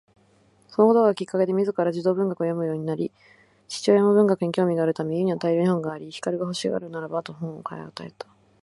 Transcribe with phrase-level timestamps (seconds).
[0.67, 3.11] そのことがきっかけで自ら児童文学を読むようになり、
[3.67, 8.25] 父親も文学に興味があるため家には大量に本があり、光が欲しがるならば本を買い与えた